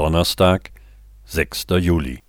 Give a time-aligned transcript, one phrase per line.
[0.00, 0.70] Donnerstag,
[1.26, 1.66] 6.
[1.78, 2.20] Juli.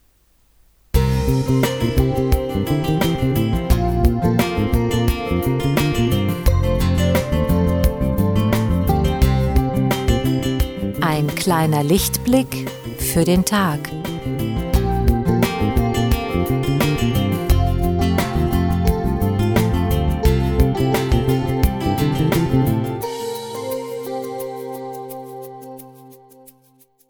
[11.00, 13.80] Ein kleiner Lichtblick für den Tag.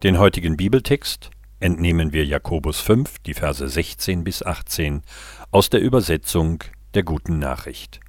[0.04, 1.30] Den heutigen Bibeltext
[1.60, 5.04] entnehmen wir Jakobus 5, die Verse 16 bis 18
[5.52, 6.64] aus der Übersetzung
[6.96, 8.00] der guten Nachricht.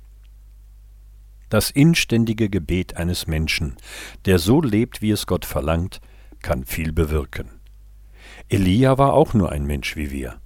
[1.50, 3.76] Das inständige Gebet eines Menschen,
[4.24, 6.00] der so lebt, wie es Gott verlangt,
[6.40, 7.60] kann viel bewirken.
[8.48, 10.40] Elia war auch nur ein Mensch wie wir.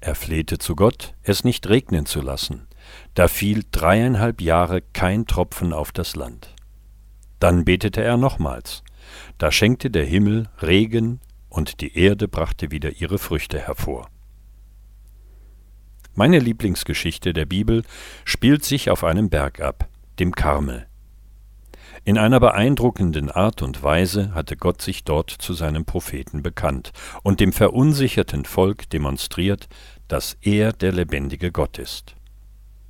[0.00, 2.66] Er flehte zu Gott, es nicht regnen zu lassen.
[3.12, 6.54] Da fiel dreieinhalb Jahre kein Tropfen auf das Land.
[7.40, 8.82] Dann betete er nochmals.
[9.38, 14.08] Da schenkte der Himmel Regen und die Erde brachte wieder ihre Früchte hervor.
[16.14, 17.84] Meine Lieblingsgeschichte der Bibel
[18.24, 20.86] spielt sich auf einem Berg ab, dem Karmel.
[22.04, 27.38] In einer beeindruckenden Art und Weise hatte Gott sich dort zu seinem Propheten bekannt und
[27.38, 29.68] dem verunsicherten Volk demonstriert,
[30.08, 32.16] dass er der lebendige Gott ist.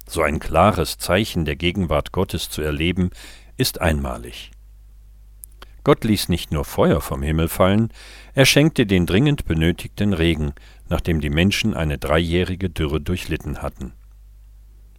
[0.09, 3.11] So ein klares Zeichen der Gegenwart Gottes zu erleben,
[3.57, 4.51] ist einmalig.
[5.85, 7.93] Gott ließ nicht nur Feuer vom Himmel fallen,
[8.35, 10.53] er schenkte den dringend benötigten Regen,
[10.89, 13.93] nachdem die Menschen eine dreijährige Dürre durchlitten hatten.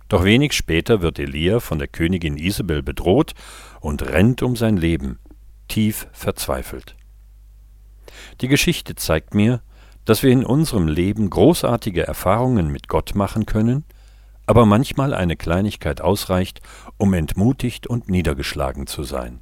[0.10, 3.34] Doch wenig später wird Elia von der Königin Isabel bedroht
[3.80, 5.20] und rennt um sein Leben,
[5.70, 6.96] tief verzweifelt.
[8.42, 9.62] Die Geschichte zeigt mir,
[10.06, 13.86] dass wir in unserem Leben großartige Erfahrungen mit Gott machen können,
[14.46, 16.62] aber manchmal eine Kleinigkeit ausreicht,
[16.98, 19.40] um entmutigt und niedergeschlagen zu sein.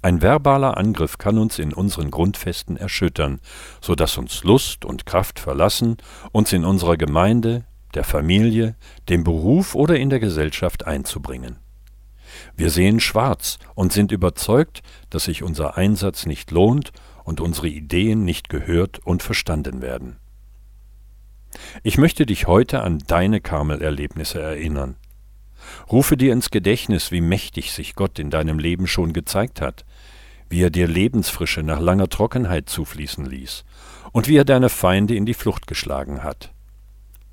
[0.00, 3.40] Ein verbaler Angriff kann uns in unseren Grundfesten erschüttern,
[3.80, 5.96] so dass uns Lust und Kraft verlassen,
[6.30, 8.76] uns in unserer Gemeinde, der Familie,
[9.08, 11.56] dem Beruf oder in der Gesellschaft einzubringen.
[12.56, 16.92] Wir sehen schwarz und sind überzeugt, dass sich unser Einsatz nicht lohnt
[17.24, 20.18] und unsere Ideen nicht gehört und verstanden werden.
[21.82, 24.96] Ich möchte dich heute an deine Karmelerlebnisse erinnern.
[25.90, 29.84] Rufe dir ins Gedächtnis, wie mächtig sich Gott in deinem Leben schon gezeigt hat,
[30.48, 33.64] wie er dir Lebensfrische nach langer Trockenheit zufließen ließ
[34.12, 36.52] und wie er deine Feinde in die Flucht geschlagen hat.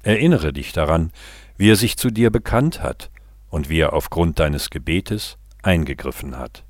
[0.03, 1.12] Erinnere dich daran,
[1.58, 3.09] wie er sich zu dir bekannt hat
[3.50, 6.64] und wie er aufgrund deines Gebetes eingegriffen hat.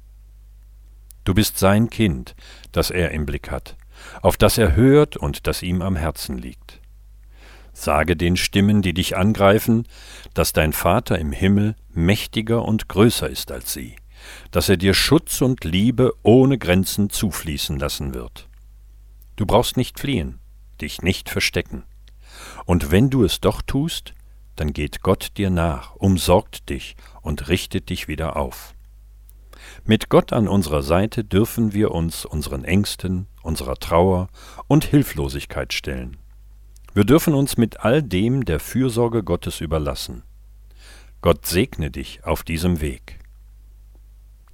[1.24, 2.36] Du bist sein Kind,
[2.72, 3.76] das er im Blick hat,
[4.22, 6.82] auf das er hört und das ihm am Herzen liegt.
[7.74, 9.86] Sage den Stimmen, die dich angreifen,
[10.34, 13.96] dass dein Vater im Himmel mächtiger und größer ist als sie,
[14.52, 18.48] dass er dir Schutz und Liebe ohne Grenzen zufließen lassen wird.
[19.36, 20.40] Du brauchst nicht fliehen,
[20.82, 21.84] dich nicht verstecken.
[22.66, 24.14] Und wenn du es doch tust,
[24.56, 28.74] dann geht Gott dir nach, umsorgt dich und richtet dich wieder auf.
[29.84, 34.30] Mit Gott an unserer Seite dürfen wir uns unseren Ängsten, unserer Trauer
[34.68, 36.18] und Hilflosigkeit stellen.
[36.94, 40.24] Wir dürfen uns mit all dem der Fürsorge Gottes überlassen.
[41.22, 43.20] Gott segne dich auf diesem Weg.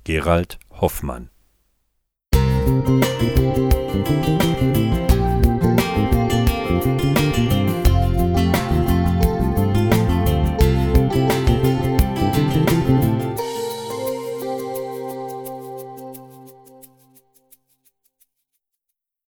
[0.03, 1.29] Gerald Hoffmann.
[2.33, 4.40] Musik